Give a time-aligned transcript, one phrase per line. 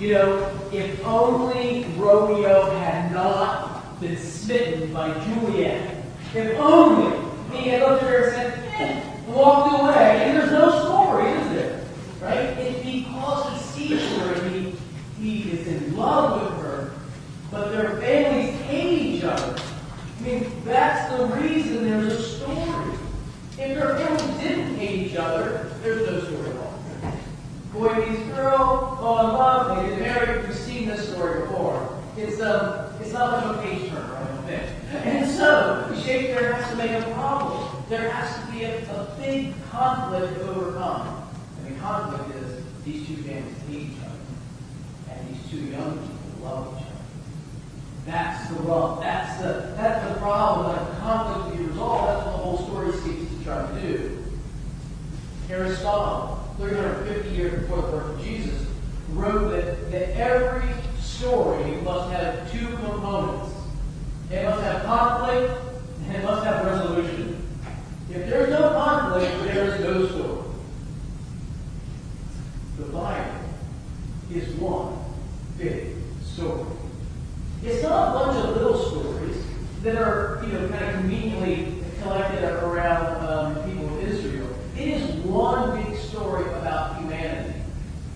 [0.00, 6.04] You know, if only Romeo had not been smitten by Juliet.
[6.34, 7.18] If only
[7.50, 10.22] he had looked at her and said, eh, walked away.
[10.22, 11.84] And there's no story, is there?
[12.20, 12.58] Right?
[12.58, 14.74] It's because he sees her and he,
[15.20, 16.92] he is in love with her.
[17.50, 19.60] But their families hate each other.
[19.60, 22.98] I mean, that's the reason there's a story.
[23.52, 26.78] If their families didn't hate each other, there's no story at all.
[27.72, 30.46] Boy meets girl, fall in love, they get married.
[30.46, 31.98] We've seen this story before.
[32.18, 34.62] It's um, it's not of a page turner, I don't think.
[35.06, 37.84] And so, Shakespeare has to make a problem.
[37.88, 41.28] There has to be a, big conflict to overcome.
[41.58, 46.44] And the conflict is these two families hate each other, and these two young people
[46.44, 46.94] love each other.
[48.06, 49.00] That's the rub.
[49.00, 50.74] That's the problem.
[50.74, 52.08] That conflict to be resolved.
[52.08, 54.24] That's what the whole story seeks to try to do.
[55.50, 58.66] Aristotle, 350 years before the birth of Jesus,
[59.10, 59.50] wrote
[59.90, 60.68] that every
[61.18, 63.52] story must have two components.
[64.30, 65.52] It must have conflict
[66.06, 67.44] and it must have resolution.
[68.10, 70.44] If there's no conflict, there is no story.
[72.78, 73.40] The Bible
[74.32, 74.96] is one
[75.58, 76.64] big story.
[77.64, 79.36] It's not a bunch of little stories
[79.82, 84.48] that are, you know, kind of conveniently collected around um, the people of Israel.
[84.76, 87.58] It is one big story about humanity.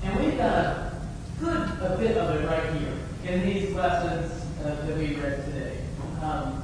[0.05, 0.93] And we've got a
[1.41, 5.79] good a bit of it right here in these lessons uh, that we read today.
[6.23, 6.63] Um,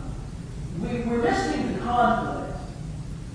[0.80, 2.58] we, we're missing the conflict,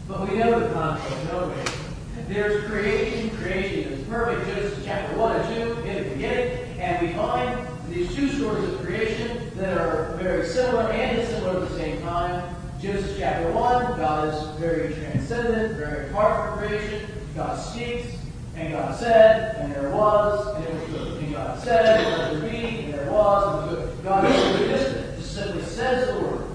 [0.07, 1.82] but we know the conflict, don't we?
[2.27, 3.29] There's creation.
[3.37, 4.47] Creation is perfect.
[4.47, 6.79] Genesis chapter 1 and 2 in the beginning.
[6.79, 11.69] And we find these two stories of creation that are very similar and dissimilar at
[11.69, 12.55] the same time.
[12.79, 17.07] Genesis chapter 1, God is very transcendent, very apart from creation.
[17.35, 18.17] God speaks,
[18.55, 21.23] and God said, and there was, and it was good.
[21.23, 24.03] And God said, and let there be, and there was, and it was good.
[24.03, 26.45] God is simply distant, just simply says the word.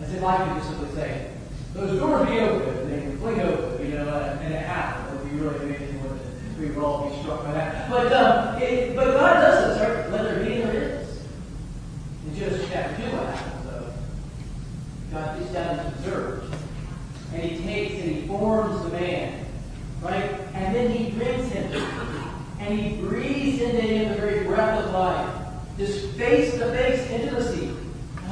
[0.00, 1.29] As if I could just simply say,
[1.74, 5.18] those doors be open, they can fling open, you know, and, it happened.
[5.18, 6.58] It would be really amazing, wouldn't?
[6.58, 7.88] We would all be struck by that.
[7.90, 11.22] But, um, it, but God does this, let there be, and there is.
[12.26, 13.92] In Genesis chapter 2, what happens, though?
[15.12, 16.54] God gets down and observes.
[17.32, 19.46] And he takes and he forms the man.
[20.02, 20.32] Right?
[20.54, 21.72] And then he brings him.
[22.58, 25.34] And he breathes into him the very breath of life.
[25.76, 27.76] This face to face intimacy.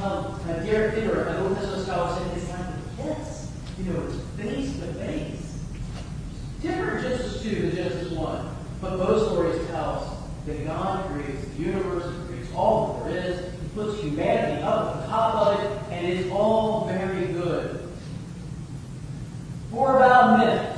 [0.03, 3.51] Um, Derek Kidner, an Old Testament scholar, said it's like a kiss.
[3.79, 5.63] You know, it's face to face.
[6.61, 8.55] Different Genesis 2 than Genesis 1.
[8.81, 13.39] But both stories tell us that God creates the universe, creates all that there is,
[13.61, 17.89] He puts humanity up on top of it, and it's all very good.
[19.71, 20.75] For about a minute.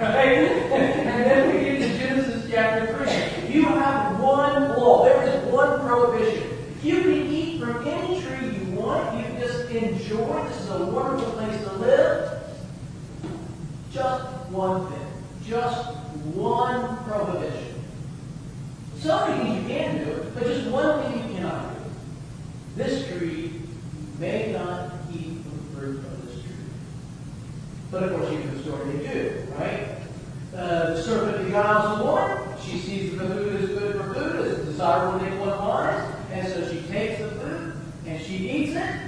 [0.00, 0.48] Right?
[0.72, 3.04] and then we get to Genesis chapter
[3.44, 3.52] 3.
[3.52, 5.04] You have one law.
[5.04, 6.56] There is one prohibition.
[6.82, 9.16] You can eat from any tree you want.
[9.18, 10.48] You can just enjoy.
[10.48, 12.42] This is a wonderful place to live.
[13.92, 15.06] Just one thing.
[15.44, 15.87] Just
[16.34, 17.84] one prohibition.
[18.98, 21.84] So many things you can do, but just one thing you cannot do.
[22.76, 23.62] This tree
[24.18, 26.52] may not eat the fruit of this tree.
[27.90, 29.98] But of course, you know the story they do, right?
[30.54, 32.56] Uh, the serpent beguiles the woman.
[32.60, 36.14] She sees that the food is good for food, is desirable to make one wise,
[36.32, 39.00] and so she takes the food and she eats it,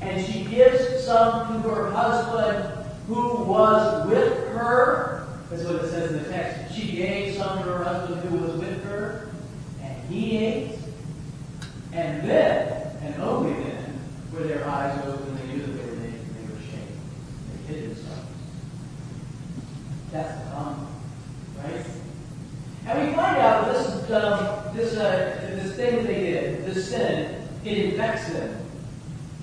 [0.00, 4.08] and she gives some to her husband who was
[5.72, 6.74] what it says in the text.
[6.74, 9.30] She gave some to her husband who was with her,
[9.82, 10.78] and he ate.
[11.92, 14.00] And then, and only then,
[14.32, 17.00] were their eyes opened, they knew that they were naked, and they were ashamed.
[17.66, 18.28] They hid themselves.
[20.12, 20.92] That's the conflict,
[21.58, 21.86] right?
[22.86, 27.46] And we find out this um, this uh, this thing that they did, this sin,
[27.64, 28.56] it infects them.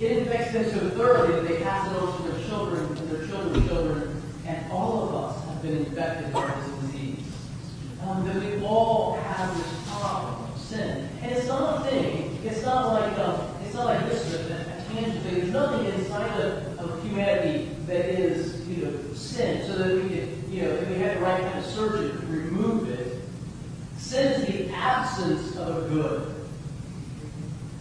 [0.00, 3.26] It infects them so thoroughly that they pass it on to their children and their
[3.26, 7.24] children's children, and all of us have been infected by this disease.
[8.02, 12.38] Um, that we all have this problem of sin, and it's not a thing.
[12.44, 15.34] It's not like um, it's not like this is a, tangible thing.
[15.40, 20.62] There's nothing inside of, humanity that is you know sin, so that we can you
[20.62, 23.22] know if we had the right kind of surgery to remove it.
[23.96, 26.34] Sin is the absence of a good.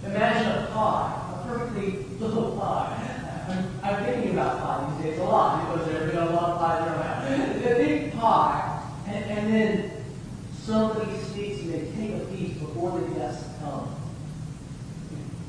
[0.03, 3.13] Imagine a pie, a perfectly little pie.
[3.47, 6.87] I'm, thinking about pie these days a lot because there's been a lot of pies
[6.87, 7.63] around.
[7.63, 9.91] A big pie, and, and then
[10.53, 13.95] somebody speaks and they take a piece before the guests come.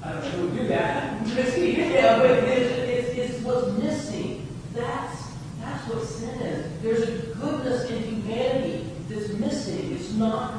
[0.02, 1.26] I don't know who would do that.
[1.26, 4.46] yeah, but it's, it's, it's what's missing.
[4.74, 5.28] That's
[5.60, 6.82] that's what sin is.
[6.82, 9.92] There's a goodness in humanity that's missing.
[9.92, 10.57] It's not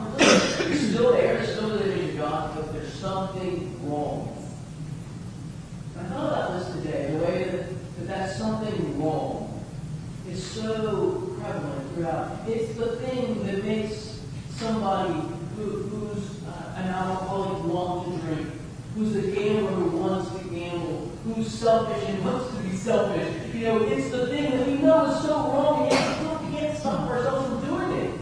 [12.48, 14.20] It's the thing that makes
[14.56, 15.14] somebody
[15.56, 18.50] who, who's uh, an alcoholic want to drink,
[18.96, 23.54] who's a gambler who wants to gamble, who's selfish and wants to be selfish.
[23.54, 26.78] You know, it's the thing that we know is so wrong, yet we still can't
[26.78, 28.20] stop ourselves from doing it.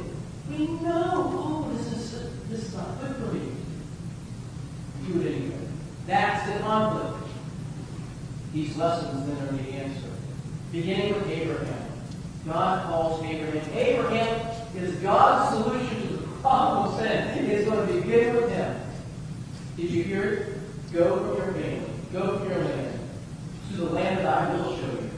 [0.50, 3.52] We know, oh, this is this is not good for me.
[5.06, 5.68] Do it anyway.
[6.08, 7.30] That's the conflict.
[8.54, 10.10] These lessons then are the answer.
[10.74, 11.77] Beginning with Abraham.
[12.48, 13.74] God calls Abraham.
[13.74, 17.46] Abraham is God's solution to the problem of sin.
[17.46, 18.80] It's going to begin with him.
[19.76, 20.94] Did you hear it?
[20.94, 21.92] Go from your family.
[22.14, 23.00] Go from your land.
[23.72, 25.10] To the land that I will show you.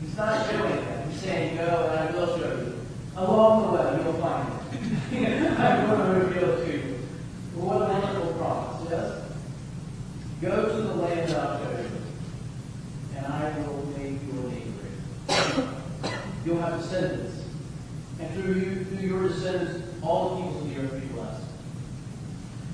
[0.00, 1.06] He's not showing that.
[1.06, 2.74] He's saying, go and I will show you.
[3.16, 5.58] Along the way, you'll find it.
[5.58, 6.98] I'm going to reveal it to you.
[7.54, 9.08] Well, what a wonderful promise, yes?
[10.40, 11.90] Go to the land that I'll show you
[13.16, 15.66] and I will make your name great.
[16.44, 17.44] You'll have descendants.
[18.18, 21.42] And through you, through your descendants, all the peoples of the earth be blessed.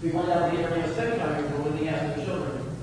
[0.02, 2.76] We find out that Abraham was 75 years old when he has no children.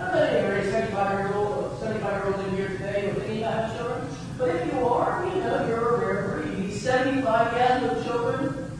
[0.00, 3.42] I'm not any 75 years old, uh, 75 year old in here today with any
[3.42, 4.08] have children.
[4.38, 6.64] But if you are, you know you're a rare breed.
[6.64, 8.70] He's 75, he has no children,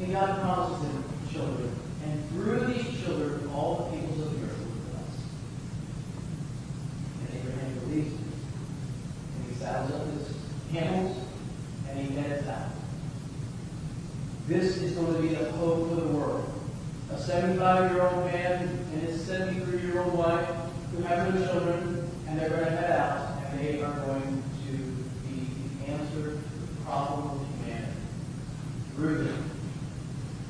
[0.00, 1.76] and God promises him children.
[2.04, 5.20] And through these children, all the peoples of the earth will be blessed.
[7.20, 8.20] And Abraham believes it.
[9.36, 10.36] And he saddles up his
[10.72, 11.18] camels
[11.88, 12.68] and he heads out.
[14.46, 16.48] This is going to be the hope for the world.
[17.12, 20.48] A 75 year old man and his 73 year old wife
[20.92, 24.72] who have no children, and they're going to head out, and they are going to
[24.72, 25.46] be
[25.86, 27.92] the answer to the problem of humanity.
[28.94, 29.50] Through them.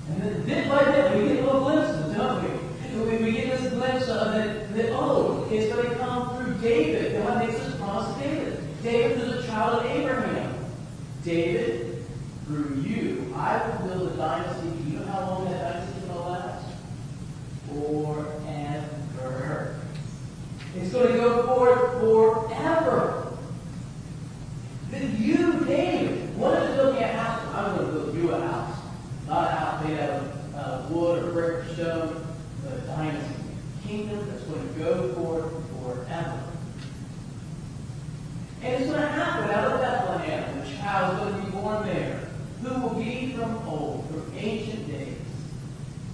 [0.08, 3.16] And then bit by bit, we get little glimpses, don't we?
[3.16, 7.22] We, we get this glimpse of it, that, oh, it's going to come through David.
[7.22, 8.82] God makes this promise to David.
[8.82, 10.54] David is a child of Abraham.
[11.24, 12.04] David,
[12.46, 14.70] through you, I will build a dynasty.
[14.70, 16.66] Do you know how long that dynasty to last?
[19.18, 19.80] Forever.
[20.76, 23.36] It's going to go forward forever.
[24.90, 27.40] Then you, David, what is building a house?
[27.54, 28.78] I'm going to build you a house.
[29.28, 32.26] Not a house made out of uh, wood or brick or stone,
[32.64, 33.34] but a dynasty.
[33.86, 35.50] Kingdom that's going to go forward
[35.82, 36.42] forever.
[38.62, 39.80] And it's going to happen out of
[40.26, 40.60] Bethlehem.
[40.60, 42.28] The child to be born there,
[42.62, 45.18] who will be from old, from ancient days.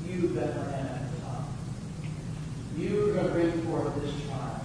[0.07, 1.11] You, Bethlehem, at
[2.77, 2.81] the.
[2.81, 4.61] You are going to bring forth this child.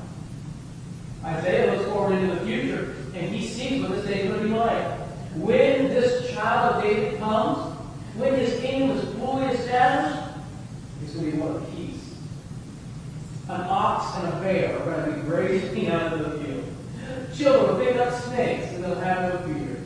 [1.24, 4.48] Isaiah looks forward into the future, and he sees what this day is going to
[4.48, 5.00] be like.
[5.36, 7.76] When this child of David comes,
[8.16, 10.38] when his kingdom is fully established,
[11.02, 12.16] it's going to be one of peace.
[13.50, 16.64] An ox and a bear are going to be grazing out of the field.
[17.36, 19.82] Children will pick up snakes and they'll have no fear.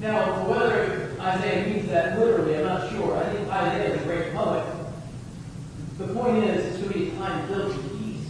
[0.00, 3.16] Now, whether Isaiah means that literally, I'm not sure.
[3.16, 4.66] I think Isaiah is a great poet.
[5.98, 8.28] The point is, it's going to be a time with peace.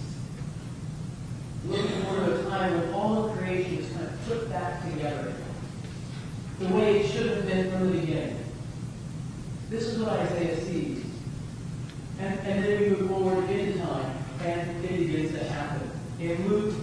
[1.66, 5.34] Looking forward to a time when all of creation is kind of put back together
[6.58, 8.38] the way it should have been from the beginning.
[9.70, 11.04] This is what Isaiah sees.
[12.20, 15.90] And, and then we move forward into time, and it begins to happen.
[16.20, 16.74] In Luke,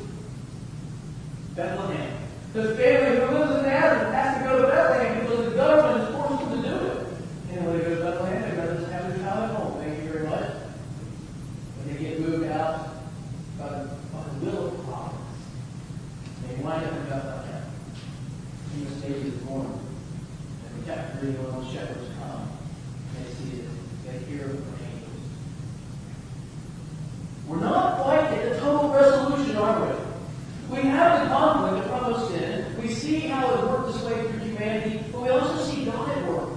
[1.56, 2.09] Bethlehem.
[2.52, 6.16] The family who lives in Nazareth has to go to Bethlehem because the government is
[6.16, 7.08] forced them to do it.
[7.52, 9.80] And when they go to Bethlehem, they'd rather just have their child at home.
[9.80, 10.50] Thank you very much.
[11.78, 13.04] When they get moved out
[13.60, 15.46] by the, by the will of providence,
[16.48, 17.64] they wind up in Bethlehem.
[18.74, 19.68] Jesus Baby is born.
[19.70, 22.50] And the 3 when the shepherds come.
[23.14, 23.70] They see it.
[24.08, 25.22] They hear it from angels.
[27.46, 30.10] We're not quite at the total resolution, are we?
[30.70, 32.76] We have the conflict of promised sin.
[32.80, 36.28] We see how it worked its way through humanity, but we also see God at
[36.28, 36.50] work,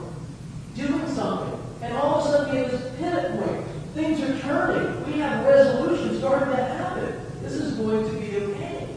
[0.75, 1.59] doing something.
[1.83, 3.67] And all of a sudden, we have this pivot point.
[3.95, 5.07] Things are turning.
[5.07, 7.27] We have resolution starting to happen.
[7.43, 8.89] This is going to be okay.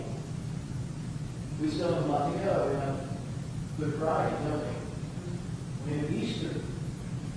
[1.61, 2.69] We still have a lot to go.
[2.69, 3.01] We have
[3.79, 5.91] Good Friday, don't we?
[5.91, 6.61] We have Easter,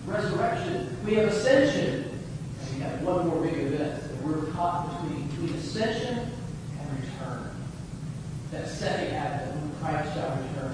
[0.07, 0.97] resurrection.
[1.05, 2.21] We have ascension.
[2.61, 6.31] And we have one more big event that we're caught between, between ascension
[6.81, 7.51] and return.
[8.53, 10.68] That second advent when Christ shall return.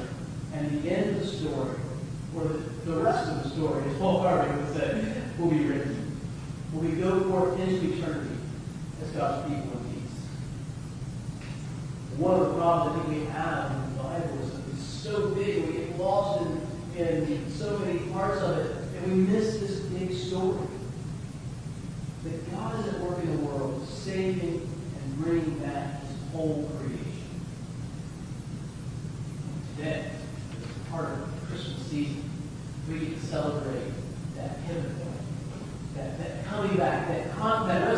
[0.64, 1.76] And the end of the story,
[2.34, 2.44] or
[2.86, 6.18] the, rest of the story, as Paul Harvey would say, will be written.
[6.72, 8.34] Will we go forth into eternity
[9.02, 10.18] as God's people in peace.
[12.16, 15.28] One of the problems I think we have in the Bible is that it's so
[15.34, 19.80] big, we get lost in, in so many parts of it, and we miss this
[19.80, 20.66] big story.
[22.22, 24.66] That God is at work in the world, saving
[25.02, 27.04] and bringing back his whole creation.
[30.94, 33.92] part of We celebrate
[34.34, 37.30] that pivot point, that, that coming back, that
[37.68, 37.93] that